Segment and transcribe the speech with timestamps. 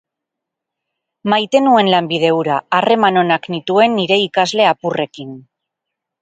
[1.33, 5.37] Maite nuen lanbide hura, harreman onak nituen nire ikasle apurrekin.